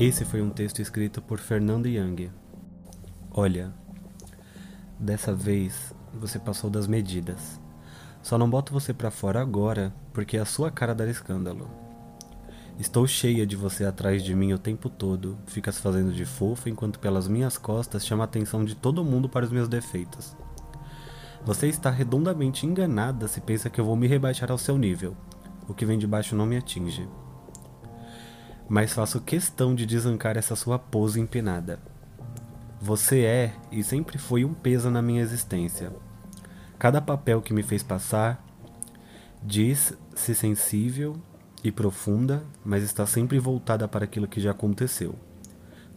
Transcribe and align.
Esse 0.00 0.24
foi 0.24 0.40
um 0.40 0.48
texto 0.48 0.80
escrito 0.80 1.20
por 1.20 1.38
Fernando 1.38 1.84
Young. 1.84 2.30
Olha, 3.30 3.70
dessa 4.98 5.34
vez 5.34 5.94
você 6.14 6.38
passou 6.38 6.70
das 6.70 6.86
medidas. 6.86 7.60
Só 8.22 8.38
não 8.38 8.48
boto 8.48 8.72
você 8.72 8.94
pra 8.94 9.10
fora 9.10 9.42
agora, 9.42 9.94
porque 10.14 10.38
é 10.38 10.40
a 10.40 10.46
sua 10.46 10.70
cara 10.70 10.94
dar 10.94 11.06
escândalo. 11.06 11.70
Estou 12.78 13.06
cheia 13.06 13.46
de 13.46 13.56
você 13.56 13.84
atrás 13.84 14.24
de 14.24 14.34
mim 14.34 14.54
o 14.54 14.58
tempo 14.58 14.88
todo, 14.88 15.36
ficas 15.44 15.78
fazendo 15.78 16.14
de 16.14 16.24
fofa 16.24 16.70
enquanto 16.70 16.98
pelas 16.98 17.28
minhas 17.28 17.58
costas 17.58 18.06
chama 18.06 18.24
a 18.24 18.24
atenção 18.24 18.64
de 18.64 18.74
todo 18.74 19.04
mundo 19.04 19.28
para 19.28 19.44
os 19.44 19.52
meus 19.52 19.68
defeitos. 19.68 20.34
Você 21.44 21.66
está 21.66 21.90
redondamente 21.90 22.64
enganada 22.64 23.28
se 23.28 23.42
pensa 23.42 23.68
que 23.68 23.78
eu 23.78 23.84
vou 23.84 23.96
me 23.96 24.06
rebaixar 24.06 24.50
ao 24.50 24.56
seu 24.56 24.78
nível. 24.78 25.14
O 25.68 25.74
que 25.74 25.84
vem 25.84 25.98
de 25.98 26.06
baixo 26.06 26.34
não 26.34 26.46
me 26.46 26.56
atinge. 26.56 27.06
Mas 28.70 28.92
faço 28.92 29.20
questão 29.20 29.74
de 29.74 29.84
desancar 29.84 30.36
essa 30.36 30.54
sua 30.54 30.78
pose 30.78 31.18
empinada. 31.20 31.80
Você 32.80 33.22
é 33.22 33.52
e 33.72 33.82
sempre 33.82 34.16
foi 34.16 34.44
um 34.44 34.54
peso 34.54 34.88
na 34.88 35.02
minha 35.02 35.20
existência. 35.20 35.92
Cada 36.78 37.00
papel 37.00 37.42
que 37.42 37.52
me 37.52 37.64
fez 37.64 37.82
passar 37.82 38.46
diz-se 39.42 40.34
sensível 40.36 41.16
e 41.64 41.72
profunda, 41.72 42.44
mas 42.64 42.84
está 42.84 43.04
sempre 43.04 43.40
voltada 43.40 43.88
para 43.88 44.04
aquilo 44.04 44.28
que 44.28 44.40
já 44.40 44.52
aconteceu. 44.52 45.16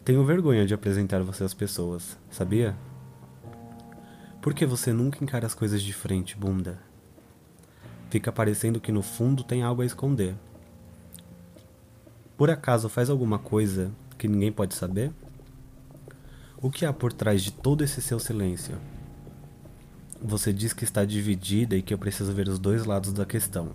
Tenho 0.04 0.24
vergonha 0.24 0.66
de 0.66 0.74
apresentar 0.74 1.22
você 1.22 1.44
às 1.44 1.54
pessoas, 1.54 2.18
sabia? 2.28 2.74
Por 4.42 4.52
que 4.52 4.66
você 4.66 4.92
nunca 4.92 5.22
encara 5.22 5.46
as 5.46 5.54
coisas 5.54 5.80
de 5.80 5.92
frente, 5.92 6.36
bunda? 6.36 6.80
Fica 8.10 8.32
parecendo 8.32 8.80
que 8.80 8.90
no 8.90 9.00
fundo 9.00 9.44
tem 9.44 9.62
algo 9.62 9.80
a 9.80 9.86
esconder. 9.86 10.34
Por 12.36 12.50
acaso 12.50 12.88
faz 12.88 13.08
alguma 13.08 13.38
coisa 13.38 13.92
que 14.18 14.26
ninguém 14.26 14.50
pode 14.50 14.74
saber? 14.74 15.12
O 16.60 16.68
que 16.68 16.84
há 16.84 16.92
por 16.92 17.12
trás 17.12 17.42
de 17.42 17.52
todo 17.52 17.84
esse 17.84 18.02
seu 18.02 18.18
silêncio? 18.18 18.76
Você 20.20 20.52
diz 20.52 20.72
que 20.72 20.82
está 20.82 21.04
dividida 21.04 21.76
e 21.76 21.82
que 21.82 21.94
eu 21.94 21.98
preciso 21.98 22.32
ver 22.32 22.48
os 22.48 22.58
dois 22.58 22.86
lados 22.86 23.12
da 23.12 23.24
questão. 23.24 23.70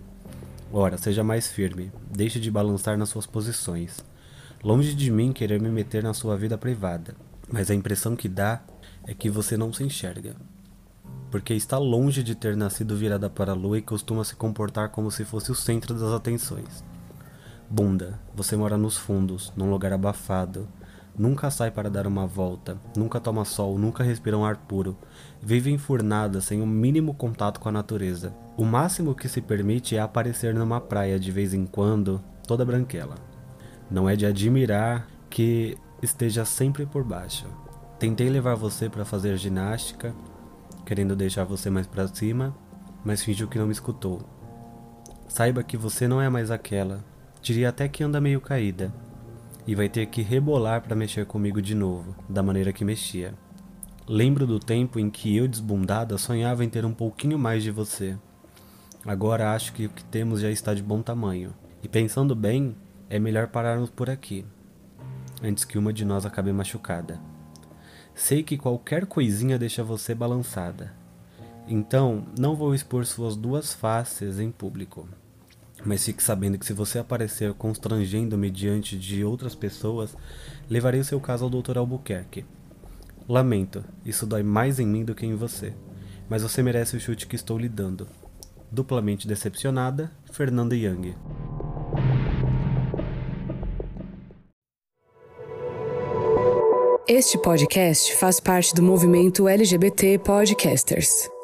Ora, 0.70 0.98
seja 0.98 1.24
mais 1.24 1.48
firme, 1.48 1.90
deixe 2.10 2.38
de 2.38 2.50
balançar 2.50 2.98
nas 2.98 3.08
suas 3.08 3.26
posições. 3.26 4.04
Longe 4.62 4.92
de 4.92 5.10
mim 5.10 5.32
querer 5.32 5.58
me 5.58 5.70
meter 5.70 6.02
na 6.02 6.12
sua 6.12 6.36
vida 6.36 6.58
privada, 6.58 7.16
mas 7.50 7.70
a 7.70 7.74
impressão 7.74 8.14
que 8.14 8.28
dá 8.28 8.60
é 9.06 9.14
que 9.14 9.30
você 9.30 9.56
não 9.56 9.72
se 9.72 9.82
enxerga. 9.82 10.36
Porque 11.30 11.54
está 11.54 11.78
longe 11.78 12.22
de 12.22 12.34
ter 12.34 12.54
nascido 12.56 12.94
virada 12.94 13.30
para 13.30 13.52
a 13.52 13.54
lua 13.54 13.78
e 13.78 13.82
costuma 13.82 14.22
se 14.22 14.36
comportar 14.36 14.90
como 14.90 15.10
se 15.10 15.24
fosse 15.24 15.50
o 15.50 15.54
centro 15.54 15.94
das 15.94 16.12
atenções. 16.12 16.84
Bunda, 17.70 18.18
você 18.34 18.56
mora 18.56 18.76
nos 18.76 18.96
fundos, 18.96 19.52
num 19.56 19.70
lugar 19.70 19.92
abafado, 19.92 20.68
Nunca 21.20 21.50
sai 21.50 21.70
para 21.70 21.90
dar 21.90 22.06
uma 22.06 22.26
volta, 22.26 22.78
nunca 22.96 23.20
toma 23.20 23.44
sol, 23.44 23.78
nunca 23.78 24.02
respira 24.02 24.38
um 24.38 24.44
ar 24.44 24.56
puro. 24.56 24.96
Vive 25.42 25.70
enfurnada, 25.70 26.40
sem 26.40 26.62
o 26.62 26.66
mínimo 26.66 27.12
contato 27.12 27.60
com 27.60 27.68
a 27.68 27.72
natureza. 27.72 28.32
O 28.56 28.64
máximo 28.64 29.14
que 29.14 29.28
se 29.28 29.42
permite 29.42 29.96
é 29.96 30.00
aparecer 30.00 30.54
numa 30.54 30.80
praia 30.80 31.18
de 31.20 31.30
vez 31.30 31.52
em 31.52 31.66
quando, 31.66 32.22
toda 32.46 32.64
branquela. 32.64 33.16
Não 33.90 34.08
é 34.08 34.16
de 34.16 34.24
admirar 34.24 35.08
que 35.28 35.76
esteja 36.00 36.46
sempre 36.46 36.86
por 36.86 37.04
baixo. 37.04 37.46
Tentei 37.98 38.30
levar 38.30 38.54
você 38.54 38.88
para 38.88 39.04
fazer 39.04 39.36
ginástica, 39.36 40.14
querendo 40.86 41.14
deixar 41.14 41.44
você 41.44 41.68
mais 41.68 41.86
para 41.86 42.08
cima, 42.08 42.56
mas 43.04 43.22
fingiu 43.22 43.46
que 43.46 43.58
não 43.58 43.66
me 43.66 43.72
escutou. 43.72 44.22
Saiba 45.28 45.62
que 45.62 45.76
você 45.76 46.08
não 46.08 46.18
é 46.18 46.30
mais 46.30 46.50
aquela. 46.50 47.04
Diria 47.42 47.70
até 47.70 47.88
que 47.88 48.04
anda 48.04 48.20
meio 48.20 48.40
caída 48.40 48.92
e 49.66 49.74
vai 49.74 49.88
ter 49.88 50.06
que 50.06 50.22
rebolar 50.22 50.82
para 50.82 50.96
mexer 50.96 51.26
comigo 51.26 51.62
de 51.62 51.74
novo, 51.74 52.14
da 52.28 52.42
maneira 52.42 52.72
que 52.72 52.84
mexia. 52.84 53.34
Lembro 54.06 54.46
do 54.46 54.58
tempo 54.58 54.98
em 54.98 55.08
que 55.08 55.36
eu, 55.36 55.46
desbundada, 55.46 56.18
sonhava 56.18 56.64
em 56.64 56.68
ter 56.68 56.84
um 56.84 56.92
pouquinho 56.92 57.38
mais 57.38 57.62
de 57.62 57.70
você. 57.70 58.18
Agora 59.06 59.54
acho 59.54 59.72
que 59.72 59.86
o 59.86 59.90
que 59.90 60.04
temos 60.04 60.40
já 60.40 60.50
está 60.50 60.74
de 60.74 60.82
bom 60.82 61.00
tamanho. 61.00 61.54
E 61.82 61.88
pensando 61.88 62.34
bem, 62.34 62.76
é 63.08 63.18
melhor 63.18 63.46
pararmos 63.48 63.88
por 63.88 64.10
aqui, 64.10 64.44
antes 65.42 65.64
que 65.64 65.78
uma 65.78 65.92
de 65.92 66.04
nós 66.04 66.26
acabe 66.26 66.52
machucada. 66.52 67.20
Sei 68.14 68.42
que 68.42 68.58
qualquer 68.58 69.06
coisinha 69.06 69.58
deixa 69.58 69.82
você 69.82 70.14
balançada. 70.14 70.92
Então, 71.66 72.26
não 72.38 72.56
vou 72.56 72.74
expor 72.74 73.06
suas 73.06 73.36
duas 73.36 73.72
faces 73.72 74.40
em 74.40 74.50
público. 74.50 75.08
Mas 75.84 76.04
fique 76.04 76.22
sabendo 76.22 76.58
que 76.58 76.66
se 76.66 76.72
você 76.72 76.98
aparecer 76.98 77.54
constrangendo-me 77.54 78.50
diante 78.50 78.98
de 78.98 79.24
outras 79.24 79.54
pessoas, 79.54 80.14
levarei 80.68 81.00
o 81.00 81.04
seu 81.04 81.20
caso 81.20 81.44
ao 81.44 81.50
Dr. 81.50 81.78
Albuquerque. 81.78 82.44
Lamento, 83.28 83.84
isso 84.04 84.26
dói 84.26 84.42
mais 84.42 84.78
em 84.78 84.86
mim 84.86 85.04
do 85.04 85.14
que 85.14 85.24
em 85.24 85.34
você, 85.34 85.72
mas 86.28 86.42
você 86.42 86.62
merece 86.62 86.96
o 86.96 87.00
chute 87.00 87.26
que 87.26 87.36
estou 87.36 87.56
lhe 87.56 87.68
dando. 87.68 88.08
Duplamente 88.70 89.26
decepcionada, 89.26 90.12
Fernanda 90.32 90.76
Young. 90.76 91.14
Este 97.08 97.36
podcast 97.38 98.14
faz 98.16 98.38
parte 98.38 98.72
do 98.72 98.82
movimento 98.82 99.48
LGBT 99.48 100.18
Podcasters. 100.18 101.28